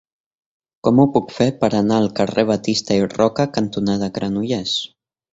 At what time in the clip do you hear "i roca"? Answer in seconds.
3.01-3.45